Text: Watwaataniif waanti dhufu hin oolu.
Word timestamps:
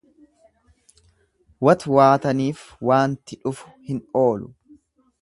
Watwaataniif 1.69 2.65
waanti 2.91 3.41
dhufu 3.45 3.79
hin 3.91 4.05
oolu. 4.27 4.55